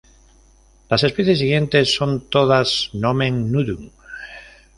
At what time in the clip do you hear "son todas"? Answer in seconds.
1.93-2.89